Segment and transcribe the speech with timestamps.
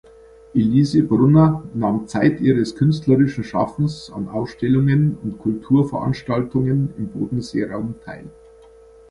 [0.55, 8.25] Elise Brunner nahm zeit ihres künstlerischen Schaffens an Ausstellungen und Kulturveranstaltungen im Bodenseeraum teil.